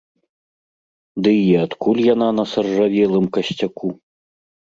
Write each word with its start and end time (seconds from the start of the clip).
Ды 1.27 1.33
і 1.41 1.51
адкуль 1.65 2.01
яна 2.13 2.29
на 2.39 2.43
саржавелым 2.53 3.25
касцяку? 3.39 3.87